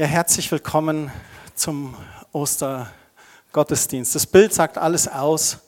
Ja, 0.00 0.06
herzlich 0.06 0.50
willkommen 0.50 1.12
zum 1.54 1.94
Ostergottesdienst. 2.32 4.14
Das 4.14 4.26
Bild 4.26 4.54
sagt 4.54 4.78
alles 4.78 5.06
aus. 5.06 5.58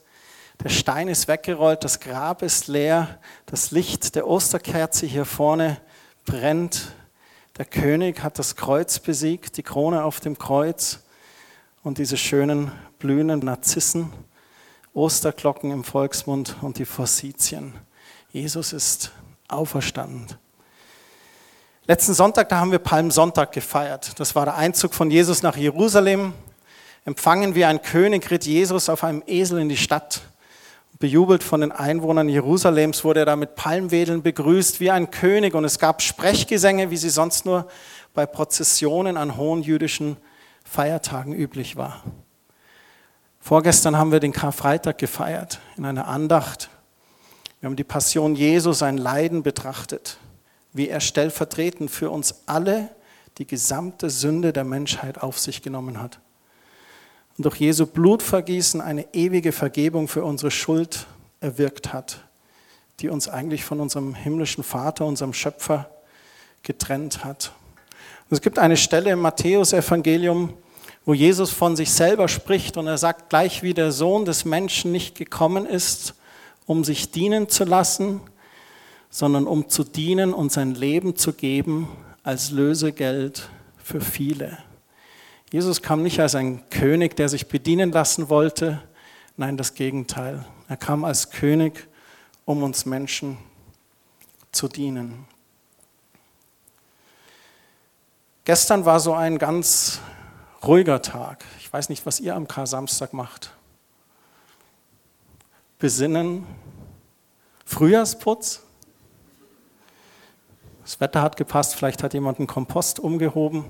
Der 0.65 0.71
Stein 0.71 1.09
ist 1.09 1.29
weggerollt, 1.29 1.85
das 1.85 2.01
Grab 2.01 2.41
ist 2.41 2.67
leer, 2.67 3.19
das 3.45 3.73
Licht 3.73 4.15
der 4.15 4.27
Osterkerze 4.27 5.05
hier 5.05 5.27
vorne 5.27 5.83
brennt. 6.25 6.95
Der 7.59 7.67
König 7.67 8.23
hat 8.23 8.39
das 8.39 8.57
Kreuz 8.57 9.01
besiegt, 9.01 9.59
die 9.59 9.63
Krone 9.63 10.03
auf 10.03 10.19
dem 10.19 10.39
Kreuz 10.39 11.01
und 11.83 11.99
diese 11.99 12.17
schönen 12.17 12.73
blühenden 12.99 13.41
Narzissen, 13.41 14.15
Osterglocken 14.95 15.71
im 15.73 15.85
Volksmund 15.85 16.57
und 16.63 16.79
die 16.79 16.87
Fossizien. 16.87 17.75
Jesus 18.31 18.73
ist 18.73 19.13
auferstanden. 19.49 20.27
Letzten 21.93 22.15
Sonntag, 22.15 22.49
da 22.49 22.59
haben 22.59 22.71
wir 22.71 22.79
Palmsonntag 22.79 23.53
gefeiert. 23.53 24.19
Das 24.19 24.35
war 24.35 24.47
der 24.47 24.55
Einzug 24.55 24.95
von 24.95 25.11
Jesus 25.11 25.43
nach 25.43 25.59
Jerusalem. 25.59 26.33
Empfangen 27.05 27.55
wie 27.55 27.67
ein 27.67 27.83
König 27.83 28.31
ritt 28.31 28.47
Jesus 28.47 28.89
auf 28.89 29.05
einem 29.05 29.23
Esel 29.27 29.59
in 29.59 29.69
die 29.69 29.77
Stadt. 29.77 30.23
Bejubelt 30.99 31.43
von 31.43 31.61
den 31.61 31.71
Einwohnern 31.71 32.31
Jerusalems 32.31 33.05
wurde 33.05 33.21
er 33.21 33.27
da 33.27 33.37
mit 33.37 33.57
Palmwedeln 33.57 34.23
begrüßt 34.23 34.81
wie 34.81 34.91
ein 34.91 35.11
König 35.11 35.53
und 35.53 35.67
es 35.67 35.79
gab 35.79 36.01
Sprechgesänge, 36.01 36.91
wie 36.91 36.97
sie 36.97 37.11
sonst 37.11 37.45
nur 37.45 37.69
bei 38.15 38.25
Prozessionen 38.25 39.19
an 39.19 39.37
hohen 39.37 39.61
jüdischen 39.61 40.17
Feiertagen 40.65 41.35
üblich 41.35 41.77
war. 41.77 42.03
Vorgestern 43.39 43.99
haben 43.99 44.13
wir 44.13 44.21
den 44.21 44.33
Karfreitag 44.33 44.97
gefeiert 44.97 45.61
in 45.77 45.85
einer 45.85 46.09
Andacht. 46.09 46.71
Wir 47.61 47.67
haben 47.67 47.77
die 47.77 47.85
Passion 47.85 48.35
Jesu, 48.35 48.73
sein 48.73 48.97
Leiden 48.97 49.43
betrachtet 49.43 50.17
wie 50.73 50.89
er 50.89 51.01
stellvertretend 51.01 51.91
für 51.91 52.11
uns 52.11 52.43
alle 52.47 52.91
die 53.39 53.47
gesamte 53.47 54.11
Sünde 54.11 54.53
der 54.53 54.65
Menschheit 54.65 55.23
auf 55.23 55.39
sich 55.39 55.63
genommen 55.63 56.01
hat. 56.01 56.21
Und 57.37 57.47
durch 57.47 57.57
Jesu 57.57 57.87
Blutvergießen 57.87 58.81
eine 58.81 59.07
ewige 59.15 59.53
Vergebung 59.53 60.09
für 60.09 60.25
unsere 60.25 60.51
Schuld 60.51 61.07
erwirkt 61.41 61.93
hat, 61.93 62.25
die 63.01 63.09
uns 63.09 63.29
eigentlich 63.29 63.65
von 63.65 63.81
unserem 63.81 64.15
himmlischen 64.15 64.65
Vater, 64.65 65.07
unserem 65.07 65.33
Schöpfer, 65.33 65.91
getrennt 66.63 67.25
hat. 67.25 67.53
Und 68.29 68.37
es 68.37 68.41
gibt 68.43 68.59
eine 68.59 68.77
Stelle 68.77 69.11
im 69.11 69.21
Matthäusevangelium, 69.21 70.55
wo 71.05 71.15
Jesus 71.15 71.51
von 71.51 71.75
sich 71.75 71.93
selber 71.93 72.29
spricht 72.29 72.77
und 72.77 72.87
er 72.87 72.99
sagt, 72.99 73.29
gleich 73.29 73.63
wie 73.63 73.75
der 73.75 73.91
Sohn 73.91 74.25
des 74.25 74.45
Menschen 74.45 74.93
nicht 74.93 75.17
gekommen 75.17 75.67
ist, 75.67 76.15
um 76.67 76.85
sich 76.85 77.11
dienen 77.11 77.49
zu 77.49 77.65
lassen, 77.65 78.21
sondern 79.13 79.47
um 79.47 79.69
zu 79.69 79.85
dienen 79.85 80.33
und 80.33 80.51
sein 80.51 80.75
Leben 80.75 81.17
zu 81.17 81.35
geben 81.35 81.87
als 82.25 82.51
Lösegeld 82.51 83.51
für 83.77 84.01
viele. 84.01 84.57
Jesus 85.53 85.83
kam 85.83 86.03
nicht 86.03 86.19
als 86.19 86.35
ein 86.35 86.69
König, 86.71 87.15
der 87.15 87.29
sich 87.29 87.47
bedienen 87.47 87.93
lassen 87.93 88.31
wollte, 88.31 88.83
nein, 89.37 89.59
das 89.59 89.75
Gegenteil. 89.75 90.47
Er 90.67 90.79
kam 90.79 91.05
als 91.05 91.29
König, 91.29 91.87
um 92.47 92.63
uns 92.63 92.87
Menschen 92.87 93.37
zu 94.51 94.67
dienen. 94.67 95.27
Gestern 98.47 98.87
war 98.87 98.99
so 98.99 99.13
ein 99.13 99.37
ganz 99.37 100.01
ruhiger 100.65 101.03
Tag. 101.03 101.45
Ich 101.61 101.71
weiß 101.71 101.91
nicht, 101.91 102.07
was 102.07 102.19
ihr 102.19 102.35
am 102.35 102.49
Kar-Samstag 102.49 103.13
macht. 103.13 103.53
Besinnen, 105.79 106.47
Frühjahrsputz, 107.67 108.63
das 110.83 111.01
Wetter 111.01 111.23
hat 111.23 111.37
gepasst, 111.37 111.77
vielleicht 111.77 112.03
hat 112.03 112.13
jemand 112.13 112.39
einen 112.39 112.49
Kompost 112.49 112.99
umgehoben. 112.99 113.65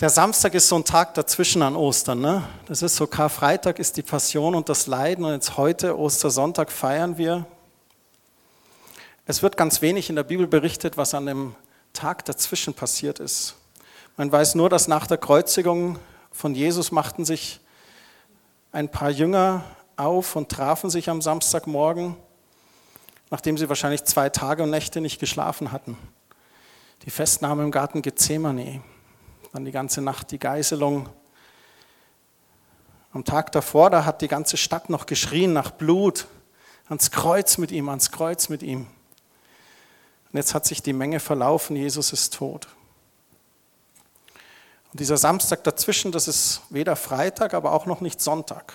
Der 0.00 0.08
Samstag 0.08 0.54
ist 0.54 0.68
so 0.68 0.76
ein 0.76 0.84
Tag 0.84 1.14
dazwischen 1.14 1.62
an 1.62 1.76
Ostern. 1.76 2.20
Ne? 2.20 2.42
Das 2.66 2.82
ist 2.82 2.96
so 2.96 3.06
Karfreitag 3.06 3.78
ist 3.78 3.96
die 3.96 4.02
Passion 4.02 4.54
und 4.54 4.68
das 4.68 4.86
Leiden 4.86 5.24
und 5.24 5.32
jetzt 5.32 5.56
heute, 5.56 5.98
Ostersonntag, 5.98 6.72
feiern 6.72 7.18
wir. 7.18 7.46
Es 9.26 9.42
wird 9.42 9.56
ganz 9.56 9.82
wenig 9.82 10.08
in 10.08 10.16
der 10.16 10.24
Bibel 10.24 10.46
berichtet, 10.46 10.96
was 10.96 11.14
an 11.14 11.26
dem 11.26 11.54
Tag 11.92 12.24
dazwischen 12.24 12.74
passiert 12.74 13.20
ist. 13.20 13.56
Man 14.16 14.32
weiß 14.32 14.54
nur, 14.54 14.68
dass 14.68 14.88
nach 14.88 15.06
der 15.06 15.18
Kreuzigung 15.18 15.98
von 16.32 16.54
Jesus 16.54 16.92
machten 16.92 17.24
sich 17.24 17.60
ein 18.72 18.88
paar 18.88 19.10
Jünger 19.10 19.64
auf 19.96 20.34
und 20.34 20.48
trafen 20.48 20.90
sich 20.90 21.08
am 21.08 21.22
Samstagmorgen 21.22 22.16
nachdem 23.34 23.58
sie 23.58 23.68
wahrscheinlich 23.68 24.04
zwei 24.04 24.30
Tage 24.30 24.62
und 24.62 24.70
Nächte 24.70 25.00
nicht 25.00 25.18
geschlafen 25.18 25.72
hatten. 25.72 25.98
Die 27.02 27.10
Festnahme 27.10 27.64
im 27.64 27.72
Garten 27.72 28.00
Gethsemane, 28.00 28.80
dann 29.52 29.64
die 29.64 29.72
ganze 29.72 30.02
Nacht 30.02 30.30
die 30.30 30.38
Geißelung. 30.38 31.08
Am 33.12 33.24
Tag 33.24 33.50
davor, 33.50 33.90
da 33.90 34.04
hat 34.04 34.22
die 34.22 34.28
ganze 34.28 34.56
Stadt 34.56 34.88
noch 34.88 35.06
geschrien 35.06 35.52
nach 35.52 35.72
Blut, 35.72 36.28
ans 36.88 37.10
Kreuz 37.10 37.58
mit 37.58 37.72
ihm, 37.72 37.88
ans 37.88 38.12
Kreuz 38.12 38.50
mit 38.50 38.62
ihm. 38.62 38.82
Und 38.82 40.34
jetzt 40.34 40.54
hat 40.54 40.64
sich 40.64 40.80
die 40.80 40.92
Menge 40.92 41.18
verlaufen, 41.18 41.74
Jesus 41.74 42.12
ist 42.12 42.34
tot. 42.34 42.68
Und 44.92 45.00
dieser 45.00 45.16
Samstag 45.16 45.64
dazwischen, 45.64 46.12
das 46.12 46.28
ist 46.28 46.60
weder 46.70 46.94
Freitag, 46.94 47.52
aber 47.54 47.72
auch 47.72 47.86
noch 47.86 48.00
nicht 48.00 48.20
Sonntag. 48.20 48.74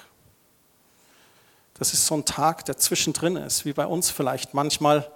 Das 1.79 1.94
ist 1.94 2.06
so 2.06 2.16
ein 2.16 2.25
Tag, 2.25 2.66
der 2.66 2.78
zwischendrin 2.78 3.38
ist, 3.38 3.63
wie 3.63 3.72
bei 3.72 3.88
uns 3.88 4.09
vielleicht 4.09 4.53
manchmal 4.53 5.09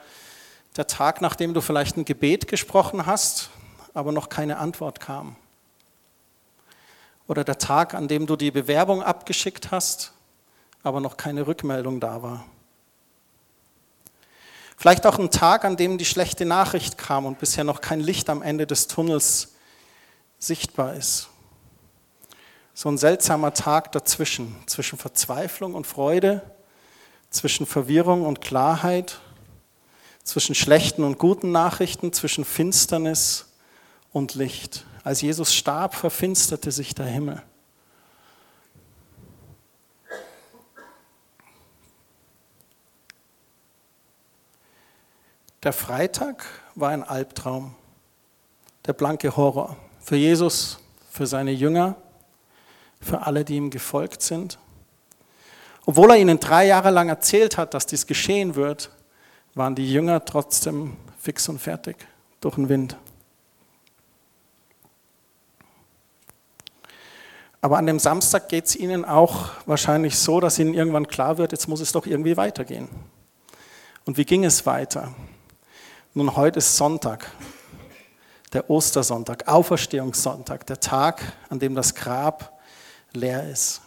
der 0.78 0.88
Tag, 0.88 1.20
nachdem 1.20 1.54
du 1.54 1.60
vielleicht 1.60 1.98
ein 1.98 2.06
Gebet 2.06 2.48
gesprochen 2.48 3.06
hast, 3.06 3.50
aber 3.94 4.14
noch 4.14 4.30
keine 4.30 4.58
Antwort 4.58 5.02
kam. 5.02 5.36
Oder 7.28 7.44
der 7.44 7.58
Tag, 7.58 7.94
an 7.94 8.08
dem 8.08 8.26
du 8.28 8.38
die 8.38 8.50
Bewerbung 8.50 9.04
abgeschickt 9.04 9.72
hast, 9.72 10.14
aber 10.84 11.02
noch 11.02 11.18
keine 11.18 11.48
Rückmeldung 11.48 12.00
da 12.00 12.24
war. 12.24 12.46
Vielleicht 14.78 15.06
auch 15.06 15.20
ein 15.20 15.32
Tag, 15.32 15.66
an 15.66 15.76
dem 15.76 15.98
die 15.98 16.06
schlechte 16.06 16.46
Nachricht 16.46 16.98
kam 16.98 17.26
und 17.26 17.40
bisher 17.40 17.66
noch 17.66 17.82
kein 17.82 18.00
Licht 18.00 18.30
am 18.30 18.42
Ende 18.42 18.68
des 18.68 18.88
Tunnels 18.88 19.56
sichtbar 20.40 20.96
ist. 20.96 21.28
So 22.74 22.90
ein 22.90 22.98
seltsamer 22.98 23.54
Tag 23.54 23.92
dazwischen, 23.92 24.56
zwischen 24.66 24.98
Verzweiflung 24.98 25.76
und 25.76 25.86
Freude, 25.86 26.42
zwischen 27.34 27.66
Verwirrung 27.66 28.26
und 28.26 28.40
Klarheit, 28.40 29.20
zwischen 30.24 30.56
schlechten 30.56 31.04
und 31.04 31.18
guten 31.18 31.52
Nachrichten, 31.52 32.14
zwischen 32.14 32.46
Finsternis 32.46 33.54
und 34.14 34.36
Licht. 34.36 34.86
Als 35.04 35.22
Jesus 35.22 35.54
starb, 35.54 35.96
verfinsterte 35.96 36.72
sich 36.72 36.96
der 36.96 37.08
Himmel. 37.08 37.42
Der 45.64 45.74
Freitag 45.74 46.46
war 46.76 46.90
ein 46.90 47.04
Albtraum, 47.04 47.74
der 48.86 48.94
blanke 48.94 49.36
Horror 49.36 49.76
für 50.00 50.18
Jesus, 50.18 50.78
für 51.10 51.26
seine 51.26 51.52
Jünger, 51.52 51.96
für 53.02 53.22
alle, 53.22 53.44
die 53.46 53.56
ihm 53.56 53.70
gefolgt 53.70 54.22
sind. 54.22 54.60
Obwohl 55.86 56.12
er 56.12 56.18
ihnen 56.18 56.40
drei 56.40 56.66
Jahre 56.66 56.92
lang 56.92 57.10
erzählt 57.10 57.58
hat, 57.58 57.74
dass 57.74 57.86
dies 57.86 58.08
geschehen 58.08 58.56
wird, 58.56 58.90
waren 59.54 59.76
die 59.76 59.92
Jünger 59.92 60.24
trotzdem 60.26 60.96
fix 61.18 61.48
und 61.50 61.60
fertig 61.60 61.98
durch 62.40 62.56
den 62.56 62.70
Wind. 62.70 62.98
Aber 67.62 67.78
an 67.78 67.86
dem 67.86 68.00
Samstag 68.00 68.50
geht 68.50 68.66
es 68.66 68.76
ihnen 68.76 69.06
auch 69.06 69.52
wahrscheinlich 69.66 70.18
so, 70.18 70.42
dass 70.42 70.60
ihnen 70.60 70.74
irgendwann 70.74 71.08
klar 71.08 71.38
wird, 71.38 71.54
jetzt 71.54 71.68
muss 71.68 71.80
es 71.80 71.94
doch 71.94 72.06
irgendwie 72.06 72.36
weitergehen. 72.36 72.90
Und 74.06 74.18
wie 74.18 74.26
ging 74.26 74.44
es 74.44 74.66
weiter? 74.66 75.14
Nun, 76.14 76.36
heute 76.36 76.60
ist 76.60 76.76
Sonntag, 76.76 77.32
der 78.52 78.70
Ostersonntag, 78.70 79.48
Auferstehungssonntag, 79.48 80.66
der 80.68 80.80
Tag, 80.80 81.22
an 81.50 81.60
dem 81.60 81.74
das 81.74 81.96
Grab 81.96 82.60
leer 83.14 83.50
ist. 83.50 83.82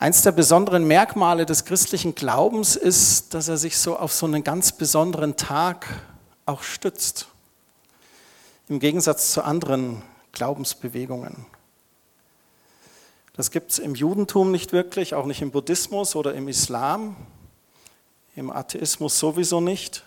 Eins 0.00 0.22
der 0.22 0.30
besonderen 0.30 0.86
Merkmale 0.86 1.44
des 1.44 1.64
christlichen 1.64 2.14
Glaubens 2.14 2.76
ist, 2.76 3.34
dass 3.34 3.48
er 3.48 3.56
sich 3.56 3.76
so 3.78 3.96
auf 3.96 4.12
so 4.12 4.26
einen 4.26 4.44
ganz 4.44 4.70
besonderen 4.70 5.36
Tag 5.36 5.88
auch 6.46 6.62
stützt. 6.62 7.26
Im 8.68 8.78
Gegensatz 8.78 9.32
zu 9.32 9.42
anderen 9.42 10.02
Glaubensbewegungen. 10.30 11.46
Das 13.32 13.50
gibt 13.50 13.72
es 13.72 13.80
im 13.80 13.96
Judentum 13.96 14.52
nicht 14.52 14.72
wirklich, 14.72 15.14
auch 15.14 15.26
nicht 15.26 15.42
im 15.42 15.50
Buddhismus 15.50 16.14
oder 16.14 16.32
im 16.34 16.46
Islam, 16.46 17.16
im 18.36 18.52
Atheismus 18.52 19.18
sowieso 19.18 19.60
nicht. 19.60 20.04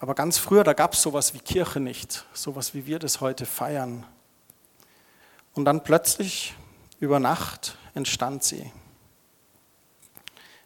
Aber 0.00 0.16
ganz 0.16 0.36
früher, 0.36 0.64
da 0.64 0.72
gab 0.72 0.94
es 0.94 1.02
sowas 1.02 1.32
wie 1.32 1.38
Kirche 1.38 1.78
nicht, 1.78 2.26
sowas 2.32 2.74
wie 2.74 2.86
wir 2.86 2.98
das 2.98 3.20
heute 3.20 3.46
feiern. 3.46 4.04
Und 5.54 5.64
dann 5.64 5.84
plötzlich 5.84 6.56
über 7.00 7.20
Nacht 7.20 7.76
entstand 7.94 8.42
sie. 8.42 8.72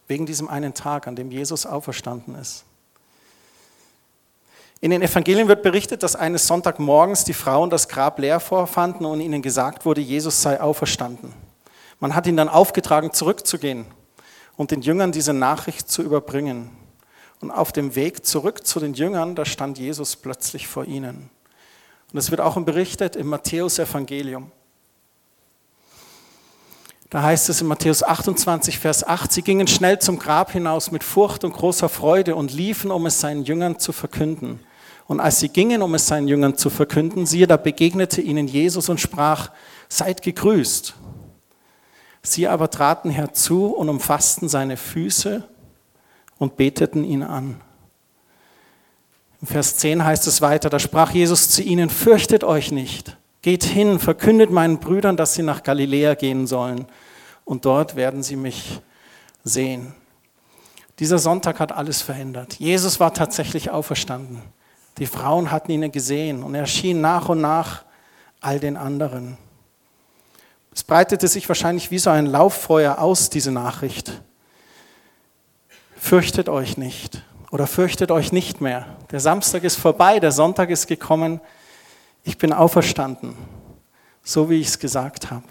Wegen 0.07 0.25
diesem 0.25 0.49
einen 0.49 0.73
Tag, 0.73 1.07
an 1.07 1.15
dem 1.15 1.31
Jesus 1.31 1.65
auferstanden 1.65 2.35
ist. 2.35 2.65
In 4.81 4.89
den 4.89 5.03
Evangelien 5.03 5.47
wird 5.47 5.61
berichtet, 5.61 6.01
dass 6.01 6.15
eines 6.15 6.47
Sonntagmorgens 6.47 7.23
die 7.23 7.33
Frauen 7.33 7.69
das 7.69 7.87
Grab 7.87 8.17
leer 8.17 8.39
vorfanden 8.39 9.05
und 9.05 9.21
ihnen 9.21 9.43
gesagt 9.43 9.85
wurde, 9.85 10.01
Jesus 10.01 10.41
sei 10.41 10.59
auferstanden. 10.59 11.33
Man 11.99 12.15
hat 12.15 12.25
ihn 12.25 12.35
dann 12.35 12.49
aufgetragen, 12.49 13.13
zurückzugehen 13.13 13.85
und 14.57 14.71
den 14.71 14.81
Jüngern 14.81 15.11
diese 15.11 15.33
Nachricht 15.33 15.89
zu 15.89 16.01
überbringen. 16.01 16.71
Und 17.41 17.51
auf 17.51 17.71
dem 17.71 17.95
Weg 17.95 18.25
zurück 18.25 18.65
zu 18.65 18.79
den 18.79 18.93
Jüngern, 18.93 19.35
da 19.35 19.45
stand 19.45 19.77
Jesus 19.77 20.15
plötzlich 20.15 20.67
vor 20.67 20.85
ihnen. 20.85 21.29
Und 22.11 22.17
es 22.17 22.31
wird 22.31 22.41
auch 22.41 22.59
berichtet 22.59 23.15
im 23.15 23.27
Matthäus-Evangelium. 23.27 24.51
Da 27.11 27.23
heißt 27.23 27.49
es 27.49 27.59
in 27.59 27.67
Matthäus 27.67 28.03
28, 28.03 28.79
Vers 28.79 29.05
8, 29.05 29.33
sie 29.33 29.41
gingen 29.41 29.67
schnell 29.67 29.99
zum 29.99 30.17
Grab 30.17 30.53
hinaus 30.53 30.91
mit 30.91 31.03
Furcht 31.03 31.43
und 31.43 31.51
großer 31.51 31.89
Freude 31.89 32.37
und 32.37 32.53
liefen, 32.53 32.89
um 32.89 33.05
es 33.05 33.19
seinen 33.19 33.43
Jüngern 33.43 33.79
zu 33.79 33.91
verkünden. 33.91 34.61
Und 35.07 35.19
als 35.19 35.41
sie 35.41 35.49
gingen, 35.49 35.81
um 35.81 35.93
es 35.93 36.07
seinen 36.07 36.29
Jüngern 36.29 36.55
zu 36.55 36.69
verkünden, 36.69 37.25
siehe, 37.25 37.47
da 37.47 37.57
begegnete 37.57 38.21
ihnen 38.21 38.47
Jesus 38.47 38.87
und 38.87 39.01
sprach, 39.01 39.51
seid 39.89 40.21
gegrüßt. 40.21 40.93
Sie 42.23 42.47
aber 42.47 42.69
traten 42.69 43.09
herzu 43.09 43.65
und 43.65 43.89
umfassten 43.89 44.47
seine 44.47 44.77
Füße 44.77 45.43
und 46.37 46.55
beteten 46.55 47.03
ihn 47.03 47.23
an. 47.23 47.59
Im 49.41 49.47
Vers 49.47 49.75
10 49.75 50.05
heißt 50.05 50.27
es 50.27 50.39
weiter, 50.39 50.69
da 50.69 50.79
sprach 50.79 51.11
Jesus 51.11 51.49
zu 51.49 51.61
ihnen, 51.61 51.89
fürchtet 51.89 52.45
euch 52.45 52.71
nicht, 52.71 53.17
geht 53.41 53.63
hin, 53.63 53.99
verkündet 53.99 54.51
meinen 54.51 54.79
Brüdern, 54.79 55.17
dass 55.17 55.33
sie 55.33 55.43
nach 55.43 55.63
Galiläa 55.63 56.15
gehen 56.15 56.47
sollen 56.47 56.85
und 57.45 57.65
dort 57.65 57.95
werden 57.95 58.23
sie 58.23 58.35
mich 58.35 58.81
sehen. 59.43 59.93
Dieser 60.99 61.17
Sonntag 61.17 61.59
hat 61.59 61.71
alles 61.71 62.01
verändert. 62.01 62.55
Jesus 62.55 62.99
war 62.99 63.13
tatsächlich 63.13 63.71
auferstanden. 63.71 64.41
Die 64.99 65.07
Frauen 65.07 65.49
hatten 65.49 65.71
ihn 65.71 65.91
gesehen 65.91 66.43
und 66.43 66.53
er 66.53 66.61
erschien 66.61 67.01
nach 67.01 67.29
und 67.29 67.41
nach 67.41 67.83
all 68.39 68.59
den 68.59 68.77
anderen. 68.77 69.37
Es 70.73 70.83
breitete 70.83 71.27
sich 71.27 71.47
wahrscheinlich 71.49 71.91
wie 71.91 71.97
so 71.97 72.09
ein 72.09 72.27
Lauffeuer 72.27 72.99
aus, 72.99 73.29
diese 73.29 73.51
Nachricht. 73.51 74.21
Fürchtet 75.97 76.49
euch 76.49 76.77
nicht 76.77 77.23
oder 77.51 77.67
fürchtet 77.67 78.11
euch 78.11 78.31
nicht 78.31 78.61
mehr. 78.61 78.85
Der 79.11 79.19
Samstag 79.19 79.63
ist 79.63 79.75
vorbei, 79.75 80.19
der 80.19 80.31
Sonntag 80.31 80.69
ist 80.69 80.87
gekommen. 80.87 81.41
Ich 82.23 82.37
bin 82.37 82.53
auferstanden, 82.53 83.35
so 84.23 84.49
wie 84.49 84.59
ich 84.59 84.67
es 84.67 84.79
gesagt 84.79 85.31
habe. 85.31 85.47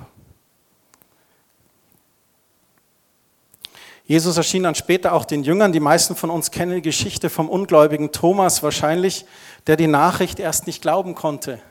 Jesus 4.11 4.37
erschien 4.37 4.65
dann 4.65 4.75
später 4.75 5.13
auch 5.13 5.25
den 5.25 5.45
Jüngern. 5.45 5.71
Die 5.71 5.79
meisten 5.79 6.17
von 6.17 6.31
uns 6.31 6.51
kennen 6.51 6.75
die 6.75 6.83
Geschichte 6.83 7.31
vom 7.31 7.49
ungläubigen 7.49 8.11
Thomas 8.11 8.61
wahrscheinlich, 8.61 9.25
der 9.69 9.77
die 9.77 9.87
Nachricht 9.87 10.41
erst 10.41 10.67
nicht 10.67 10.83
glauben 10.83 11.15
konnte. 11.15 11.63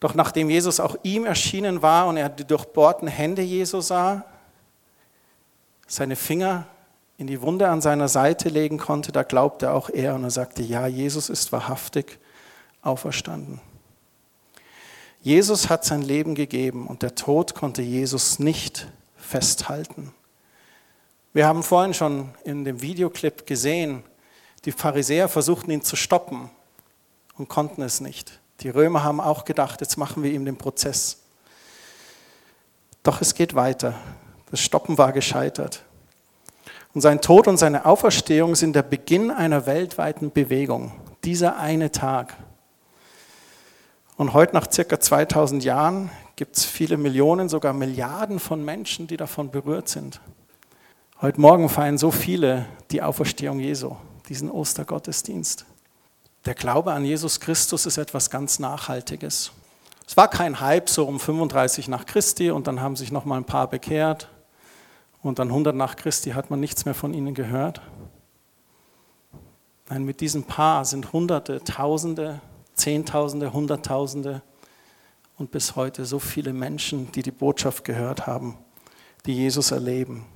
Doch 0.00 0.14
nachdem 0.14 0.50
Jesus 0.50 0.80
auch 0.80 0.96
ihm 1.04 1.24
erschienen 1.24 1.82
war 1.82 2.08
und 2.08 2.16
er 2.16 2.28
die 2.28 2.44
durchbohrten 2.44 3.06
Hände 3.06 3.42
Jesu 3.42 3.80
sah, 3.80 4.24
seine 5.86 6.16
Finger 6.16 6.66
in 7.22 7.28
die 7.28 7.40
Wunde 7.40 7.68
an 7.68 7.80
seiner 7.80 8.08
Seite 8.08 8.48
legen 8.48 8.78
konnte, 8.78 9.12
da 9.12 9.22
glaubte 9.22 9.70
auch 9.70 9.88
er 9.88 10.16
und 10.16 10.24
er 10.24 10.30
sagte, 10.32 10.60
ja, 10.60 10.88
Jesus 10.88 11.30
ist 11.30 11.52
wahrhaftig 11.52 12.18
auferstanden. 12.82 13.60
Jesus 15.20 15.70
hat 15.70 15.84
sein 15.84 16.02
Leben 16.02 16.34
gegeben 16.34 16.88
und 16.88 17.02
der 17.02 17.14
Tod 17.14 17.54
konnte 17.54 17.80
Jesus 17.80 18.40
nicht 18.40 18.88
festhalten. 19.14 20.12
Wir 21.32 21.46
haben 21.46 21.62
vorhin 21.62 21.94
schon 21.94 22.34
in 22.42 22.64
dem 22.64 22.82
Videoclip 22.82 23.46
gesehen, 23.46 24.02
die 24.64 24.72
Pharisäer 24.72 25.28
versuchten 25.28 25.70
ihn 25.70 25.82
zu 25.82 25.94
stoppen 25.94 26.50
und 27.38 27.48
konnten 27.48 27.82
es 27.82 28.00
nicht. 28.00 28.40
Die 28.62 28.68
Römer 28.68 29.04
haben 29.04 29.20
auch 29.20 29.44
gedacht, 29.44 29.80
jetzt 29.80 29.96
machen 29.96 30.24
wir 30.24 30.32
ihm 30.32 30.44
den 30.44 30.58
Prozess. 30.58 31.20
Doch 33.04 33.20
es 33.20 33.36
geht 33.36 33.54
weiter. 33.54 33.94
Das 34.50 34.58
Stoppen 34.58 34.98
war 34.98 35.12
gescheitert. 35.12 35.84
Und 36.94 37.00
sein 37.00 37.22
Tod 37.22 37.48
und 37.48 37.56
seine 37.56 37.86
Auferstehung 37.86 38.54
sind 38.54 38.76
der 38.76 38.82
Beginn 38.82 39.30
einer 39.30 39.64
weltweiten 39.64 40.30
Bewegung. 40.30 40.92
Dieser 41.24 41.56
eine 41.56 41.90
Tag. 41.90 42.36
Und 44.16 44.34
heute 44.34 44.54
nach 44.54 44.70
circa 44.70 45.00
2000 45.00 45.64
Jahren 45.64 46.10
gibt 46.36 46.56
es 46.56 46.66
viele 46.66 46.98
Millionen, 46.98 47.48
sogar 47.48 47.72
Milliarden 47.72 48.38
von 48.38 48.62
Menschen, 48.62 49.06
die 49.06 49.16
davon 49.16 49.50
berührt 49.50 49.88
sind. 49.88 50.20
Heute 51.22 51.40
Morgen 51.40 51.70
feiern 51.70 51.96
so 51.96 52.10
viele 52.10 52.66
die 52.90 53.00
Auferstehung 53.00 53.58
Jesu, 53.58 53.96
diesen 54.28 54.50
Ostergottesdienst. 54.50 55.64
Der 56.44 56.54
Glaube 56.54 56.92
an 56.92 57.06
Jesus 57.06 57.40
Christus 57.40 57.86
ist 57.86 57.96
etwas 57.96 58.28
ganz 58.28 58.58
Nachhaltiges. 58.58 59.52
Es 60.06 60.16
war 60.18 60.28
kein 60.28 60.60
Hype 60.60 60.90
so 60.90 61.06
um 61.06 61.18
35 61.18 61.88
nach 61.88 62.04
Christi 62.04 62.50
und 62.50 62.66
dann 62.66 62.80
haben 62.80 62.96
sich 62.96 63.12
noch 63.12 63.24
mal 63.24 63.38
ein 63.38 63.44
paar 63.44 63.68
bekehrt 63.68 64.28
und 65.22 65.38
dann 65.38 65.48
100 65.48 65.74
nach 65.74 65.96
Christi 65.96 66.30
hat 66.30 66.50
man 66.50 66.60
nichts 66.60 66.84
mehr 66.84 66.94
von 66.94 67.14
ihnen 67.14 67.34
gehört. 67.34 67.80
Nein, 69.88 70.04
mit 70.04 70.20
diesem 70.20 70.44
Paar 70.44 70.84
sind 70.84 71.12
Hunderte, 71.12 71.62
Tausende 71.64 72.40
Zehntausende, 72.74 73.52
Hunderttausende 73.52 74.42
und 75.36 75.50
bis 75.50 75.76
heute 75.76 76.04
so 76.04 76.18
viele 76.18 76.52
Menschen, 76.52 77.12
die 77.12 77.22
die 77.22 77.30
Botschaft 77.30 77.84
gehört 77.84 78.26
haben, 78.26 78.58
die 79.26 79.34
Jesus 79.34 79.70
erleben. 79.70 80.26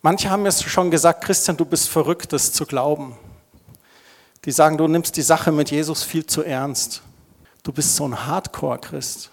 Manche 0.00 0.30
haben 0.30 0.42
mir 0.42 0.52
schon 0.52 0.90
gesagt, 0.90 1.24
Christian, 1.24 1.56
du 1.56 1.64
bist 1.64 1.88
verrückt, 1.88 2.32
das 2.32 2.52
zu 2.52 2.64
glauben. 2.64 3.16
Die 4.44 4.52
sagen, 4.52 4.78
du 4.78 4.86
nimmst 4.86 5.16
die 5.16 5.22
Sache 5.22 5.52
mit 5.52 5.70
Jesus 5.70 6.02
viel 6.04 6.24
zu 6.24 6.42
ernst. 6.42 7.02
Du 7.62 7.72
bist 7.72 7.96
so 7.96 8.06
ein 8.06 8.26
Hardcore-Christ. 8.26 9.30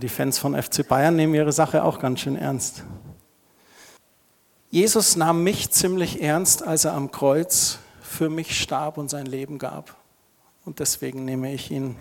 Die 0.00 0.08
Fans 0.08 0.38
von 0.38 0.60
FC 0.60 0.86
Bayern 0.86 1.14
nehmen 1.14 1.34
ihre 1.34 1.52
Sache 1.52 1.84
auch 1.84 2.00
ganz 2.00 2.18
schön 2.18 2.34
ernst. 2.36 2.82
Jesus 4.68 5.14
nahm 5.14 5.44
mich 5.44 5.70
ziemlich 5.70 6.20
ernst, 6.20 6.64
als 6.66 6.84
er 6.84 6.94
am 6.94 7.12
Kreuz 7.12 7.78
für 8.02 8.28
mich 8.28 8.60
starb 8.60 8.98
und 8.98 9.08
sein 9.08 9.26
Leben 9.26 9.56
gab. 9.56 9.94
Und 10.64 10.80
deswegen 10.80 11.24
nehme 11.24 11.52
ich 11.52 11.70
ihn 11.70 11.94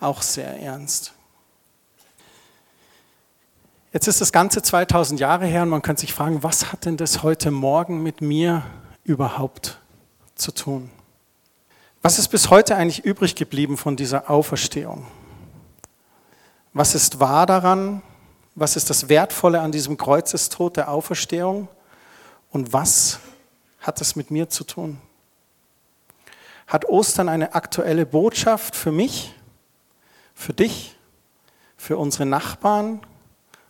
auch 0.00 0.22
sehr 0.22 0.58
ernst. 0.58 1.12
Jetzt 3.92 4.08
ist 4.08 4.22
das 4.22 4.32
Ganze 4.32 4.62
2000 4.62 5.20
Jahre 5.20 5.44
her 5.44 5.64
und 5.64 5.68
man 5.68 5.82
kann 5.82 5.98
sich 5.98 6.14
fragen, 6.14 6.42
was 6.42 6.72
hat 6.72 6.86
denn 6.86 6.96
das 6.96 7.22
heute 7.22 7.50
Morgen 7.50 8.02
mit 8.02 8.22
mir 8.22 8.62
überhaupt 9.04 9.78
zu 10.34 10.50
tun? 10.50 10.90
Was 12.00 12.18
ist 12.18 12.28
bis 12.28 12.48
heute 12.48 12.74
eigentlich 12.74 13.04
übrig 13.04 13.34
geblieben 13.34 13.76
von 13.76 13.96
dieser 13.96 14.30
Auferstehung? 14.30 15.06
Was 16.72 16.94
ist 16.94 17.20
wahr 17.20 17.46
daran? 17.46 18.02
Was 18.54 18.76
ist 18.76 18.90
das 18.90 19.08
Wertvolle 19.08 19.60
an 19.60 19.72
diesem 19.72 19.96
Kreuzestod 19.96 20.76
der 20.76 20.90
Auferstehung? 20.90 21.68
Und 22.50 22.72
was 22.72 23.18
hat 23.80 24.00
es 24.00 24.16
mit 24.16 24.30
mir 24.30 24.48
zu 24.48 24.64
tun? 24.64 25.00
hat 26.72 26.86
Ostern 26.86 27.28
eine 27.28 27.54
aktuelle 27.54 28.06
Botschaft 28.06 28.74
für 28.74 28.92
mich, 28.92 29.34
für 30.34 30.54
dich, 30.54 30.96
für 31.76 31.98
unsere 31.98 32.24
Nachbarn 32.24 33.00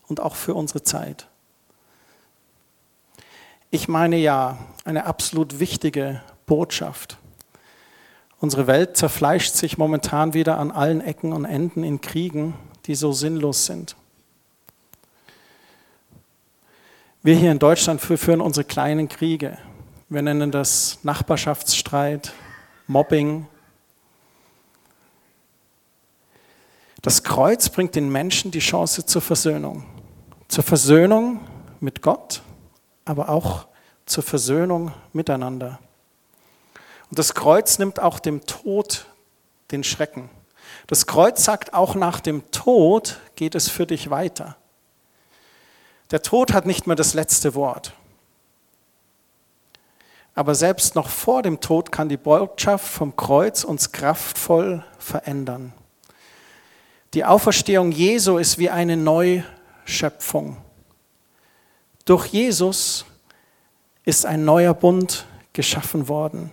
und 0.07 0.21
auch 0.21 0.37
für 0.37 0.55
unsere 0.55 0.85
Zeit. 0.85 1.27
Ich 3.71 3.89
meine 3.89 4.17
ja, 4.17 4.57
eine 4.85 5.07
absolut 5.07 5.59
wichtige 5.59 6.23
Botschaft. 6.47 7.19
Unsere 8.39 8.69
Welt 8.69 8.97
zerfleischt 8.97 9.55
sich 9.55 9.79
momentan 9.79 10.33
wieder 10.33 10.59
an 10.59 10.71
allen 10.71 11.01
Ecken 11.01 11.33
und 11.33 11.45
Enden 11.45 11.83
in 11.83 12.01
Kriegen, 12.01 12.55
die 12.87 12.95
so 12.95 13.13
sinnlos 13.13 13.67
sind. 13.67 13.97
Wir 17.23 17.37
hier 17.37 17.53
in 17.53 17.59
Deutschland 17.59 18.01
führen 18.01 18.41
unsere 18.41 18.65
kleinen 18.65 19.09
Kriege. 19.09 19.57
Wir 20.09 20.23
nennen 20.23 20.51
das 20.51 20.99
Nachbarschaftsstreit, 21.05 22.33
Mobbing. 22.89 23.47
Das 27.01 27.23
Kreuz 27.23 27.69
bringt 27.69 27.95
den 27.95 28.11
Menschen 28.11 28.51
die 28.51 28.59
Chance 28.59 29.07
zur 29.07 29.23
Versöhnung. 29.23 29.85
Zur 30.49 30.65
Versöhnung 30.65 31.41
mit 31.81 32.03
Gott, 32.03 32.43
aber 33.05 33.29
auch 33.29 33.67
zur 34.05 34.23
Versöhnung 34.23 34.93
miteinander. 35.13 35.79
Und 37.09 37.19
das 37.19 37.35
Kreuz 37.35 37.79
nimmt 37.79 38.01
auch 38.01 38.19
dem 38.19 38.47
Tod 38.47 39.07
den 39.71 39.85
Schrecken. 39.85 40.29
Das 40.87 41.07
Kreuz 41.07 41.45
sagt, 41.45 41.75
auch 41.75 41.95
nach 41.95 42.21
dem 42.21 42.51
Tod 42.51 43.21
geht 43.37 43.55
es 43.55 43.69
für 43.69 43.87
dich 43.87 44.11
weiter. 44.11 44.57
Der 46.11 46.23
Tod 46.23 46.53
hat 46.53 46.67
nicht 46.67 46.87
mehr 46.87 46.97
das 46.97 47.15
letzte 47.15 47.55
Wort. 47.55 47.95
Aber 50.35 50.55
selbst 50.55 50.95
noch 50.95 51.09
vor 51.09 51.43
dem 51.43 51.61
Tod 51.61 51.93
kann 51.93 52.09
die 52.09 52.17
Botschaft 52.17 52.87
vom 52.87 53.17
Kreuz 53.17 53.65
uns 53.65 53.93
kraftvoll 53.93 54.85
verändern. 54.99 55.73
Die 57.15 57.25
Auferstehung 57.25 57.93
Jesu 57.93 58.39
ist 58.39 58.57
wie 58.57 58.71
eine 58.71 58.97
Neuschöpfung. 58.97 60.57
Durch 62.07 62.27
Jesus 62.27 63.05
ist 64.05 64.25
ein 64.25 64.45
neuer 64.45 64.75
Bund 64.75 65.27
geschaffen 65.53 66.09
worden, 66.09 66.51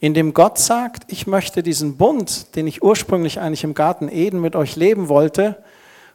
in 0.00 0.14
dem 0.14 0.32
Gott 0.32 0.58
sagt, 0.58 1.10
ich 1.12 1.26
möchte 1.26 1.62
diesen 1.62 1.96
Bund, 1.96 2.54
den 2.54 2.66
ich 2.66 2.82
ursprünglich 2.82 3.40
eigentlich 3.40 3.64
im 3.64 3.74
Garten 3.74 4.08
Eden 4.08 4.40
mit 4.40 4.54
euch 4.54 4.76
leben 4.76 5.08
wollte, 5.08 5.62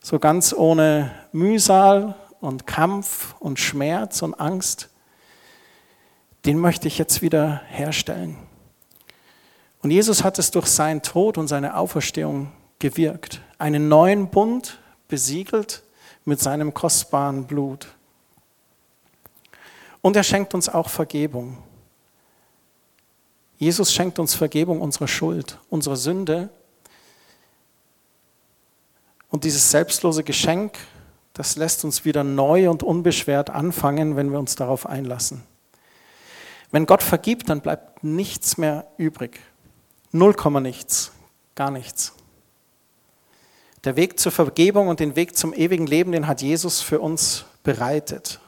so 0.01 0.19
ganz 0.19 0.53
ohne 0.53 1.11
Mühsal 1.31 2.15
und 2.39 2.65
Kampf 2.65 3.35
und 3.39 3.59
Schmerz 3.59 4.21
und 4.21 4.39
Angst, 4.39 4.89
den 6.45 6.59
möchte 6.59 6.87
ich 6.87 6.97
jetzt 6.97 7.21
wieder 7.21 7.61
herstellen. 7.67 8.37
Und 9.81 9.91
Jesus 9.91 10.23
hat 10.23 10.39
es 10.39 10.51
durch 10.51 10.67
seinen 10.67 11.01
Tod 11.01 11.37
und 11.37 11.47
seine 11.47 11.75
Auferstehung 11.75 12.51
gewirkt, 12.79 13.41
einen 13.57 13.89
neuen 13.89 14.29
Bund 14.29 14.79
besiegelt 15.09 15.83
mit 16.25 16.39
seinem 16.39 16.73
kostbaren 16.73 17.45
Blut. 17.45 17.87
Und 20.01 20.15
er 20.15 20.23
schenkt 20.23 20.53
uns 20.53 20.69
auch 20.69 20.89
Vergebung. 20.89 21.57
Jesus 23.63 23.93
schenkt 23.93 24.19
uns 24.19 24.35
Vergebung 24.35 24.81
unserer 24.81 25.07
Schuld, 25.07 25.57
unserer 25.69 25.95
Sünde. 25.95 26.49
Und 29.29 29.45
dieses 29.45 29.71
selbstlose 29.71 30.23
Geschenk, 30.23 30.77
das 31.33 31.55
lässt 31.55 31.85
uns 31.85 32.03
wieder 32.03 32.23
neu 32.23 32.69
und 32.69 32.83
unbeschwert 32.83 33.49
anfangen, 33.49 34.17
wenn 34.17 34.31
wir 34.31 34.39
uns 34.39 34.55
darauf 34.55 34.85
einlassen. 34.85 35.43
Wenn 36.71 36.85
Gott 36.85 37.01
vergibt, 37.01 37.49
dann 37.49 37.61
bleibt 37.61 38.03
nichts 38.03 38.57
mehr 38.57 38.85
übrig. 38.97 39.39
Null 40.11 40.33
Komma 40.33 40.59
nichts, 40.59 41.13
gar 41.55 41.71
nichts. 41.71 42.13
Der 43.85 43.95
Weg 43.95 44.19
zur 44.19 44.31
Vergebung 44.31 44.89
und 44.89 44.99
den 44.99 45.15
Weg 45.15 45.37
zum 45.37 45.53
ewigen 45.53 45.87
Leben, 45.87 46.11
den 46.11 46.27
hat 46.27 46.41
Jesus 46.41 46.81
für 46.81 46.99
uns 46.99 47.45
bereitet. 47.63 48.39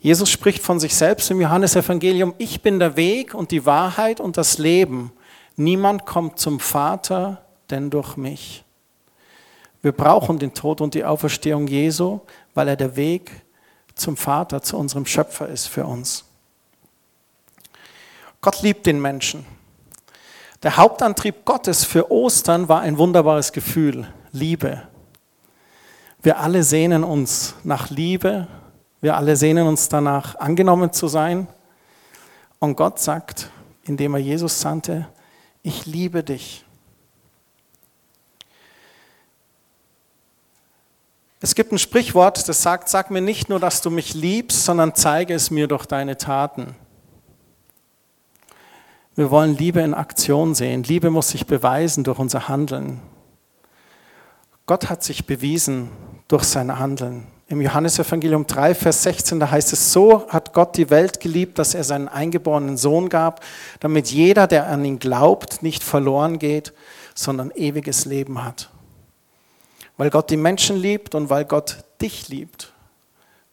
Jesus 0.00 0.30
spricht 0.30 0.62
von 0.62 0.78
sich 0.78 0.94
selbst 0.94 1.30
im 1.30 1.40
Johannesevangelium, 1.40 2.34
ich 2.38 2.62
bin 2.62 2.78
der 2.78 2.96
Weg 2.96 3.34
und 3.34 3.50
die 3.50 3.66
Wahrheit 3.66 4.20
und 4.20 4.36
das 4.36 4.58
Leben. 4.58 5.12
Niemand 5.56 6.06
kommt 6.06 6.38
zum 6.38 6.60
Vater, 6.60 7.44
denn 7.70 7.90
durch 7.90 8.16
mich. 8.16 8.64
Wir 9.82 9.92
brauchen 9.92 10.38
den 10.38 10.54
Tod 10.54 10.80
und 10.80 10.94
die 10.94 11.04
Auferstehung 11.04 11.66
Jesu, 11.66 12.20
weil 12.54 12.68
er 12.68 12.76
der 12.76 12.94
Weg 12.96 13.30
zum 13.94 14.16
Vater, 14.16 14.62
zu 14.62 14.76
unserem 14.76 15.06
Schöpfer 15.06 15.48
ist 15.48 15.66
für 15.66 15.84
uns. 15.84 16.24
Gott 18.40 18.62
liebt 18.62 18.86
den 18.86 19.00
Menschen. 19.00 19.44
Der 20.62 20.76
Hauptantrieb 20.76 21.44
Gottes 21.44 21.84
für 21.84 22.10
Ostern 22.10 22.68
war 22.68 22.80
ein 22.80 22.98
wunderbares 22.98 23.52
Gefühl, 23.52 24.06
Liebe. 24.32 24.82
Wir 26.22 26.38
alle 26.38 26.62
sehnen 26.62 27.04
uns 27.04 27.54
nach 27.64 27.90
Liebe, 27.90 28.48
wir 29.00 29.16
alle 29.16 29.36
sehnen 29.36 29.66
uns 29.66 29.88
danach, 29.88 30.36
angenommen 30.36 30.92
zu 30.92 31.08
sein. 31.08 31.46
Und 32.58 32.76
Gott 32.76 32.98
sagt, 32.98 33.50
indem 33.84 34.14
er 34.14 34.20
Jesus 34.20 34.60
sandte, 34.60 35.08
ich 35.62 35.86
liebe 35.86 36.24
dich. 36.24 36.64
Es 41.40 41.54
gibt 41.54 41.70
ein 41.70 41.78
Sprichwort, 41.78 42.48
das 42.48 42.62
sagt, 42.62 42.88
sag 42.88 43.12
mir 43.12 43.20
nicht 43.20 43.48
nur, 43.48 43.60
dass 43.60 43.80
du 43.80 43.90
mich 43.90 44.14
liebst, 44.14 44.64
sondern 44.64 44.96
zeige 44.96 45.34
es 45.34 45.52
mir 45.52 45.68
durch 45.68 45.86
deine 45.86 46.16
Taten. 46.18 46.74
Wir 49.14 49.30
wollen 49.30 49.56
Liebe 49.56 49.80
in 49.80 49.94
Aktion 49.94 50.54
sehen. 50.54 50.82
Liebe 50.82 51.10
muss 51.10 51.30
sich 51.30 51.46
beweisen 51.46 52.02
durch 52.02 52.18
unser 52.18 52.48
Handeln. 52.48 53.00
Gott 54.66 54.90
hat 54.90 55.04
sich 55.04 55.26
bewiesen 55.26 55.90
durch 56.26 56.44
sein 56.44 56.78
Handeln. 56.78 57.26
Im 57.50 57.62
Johannesevangelium 57.62 58.46
3, 58.46 58.74
Vers 58.74 59.02
16, 59.04 59.40
da 59.40 59.50
heißt 59.50 59.72
es, 59.72 59.90
so 59.90 60.28
hat 60.28 60.52
Gott 60.52 60.76
die 60.76 60.90
Welt 60.90 61.18
geliebt, 61.18 61.58
dass 61.58 61.74
er 61.74 61.82
seinen 61.82 62.06
eingeborenen 62.06 62.76
Sohn 62.76 63.08
gab, 63.08 63.42
damit 63.80 64.10
jeder, 64.10 64.46
der 64.46 64.66
an 64.66 64.84
ihn 64.84 64.98
glaubt, 64.98 65.62
nicht 65.62 65.82
verloren 65.82 66.38
geht, 66.38 66.74
sondern 67.14 67.50
ewiges 67.52 68.04
Leben 68.04 68.44
hat. 68.44 68.68
Weil 69.96 70.10
Gott 70.10 70.28
die 70.28 70.36
Menschen 70.36 70.76
liebt 70.76 71.14
und 71.14 71.30
weil 71.30 71.46
Gott 71.46 71.78
dich 72.02 72.28
liebt, 72.28 72.74